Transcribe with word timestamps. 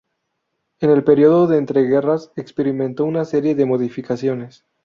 En 0.79 0.89
el 0.89 1.03
período 1.03 1.45
de 1.45 1.59
entreguerras 1.59 2.31
experimentó 2.35 3.05
una 3.05 3.23
serie 3.23 3.53
de 3.53 3.67
modificaciones. 3.67 4.65